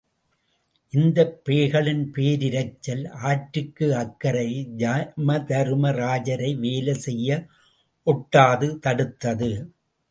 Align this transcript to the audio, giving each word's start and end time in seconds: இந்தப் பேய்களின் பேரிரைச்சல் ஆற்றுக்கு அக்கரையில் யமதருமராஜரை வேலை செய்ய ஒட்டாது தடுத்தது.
இந்தப் 0.93 1.41
பேய்களின் 1.45 2.01
பேரிரைச்சல் 2.15 3.03
ஆற்றுக்கு 3.23 3.95
அக்கரையில் 3.95 4.71
யமதருமராஜரை 4.77 6.51
வேலை 6.59 6.93
செய்ய 6.99 7.29
ஒட்டாது 8.07 8.69
தடுத்தது. 8.79 9.51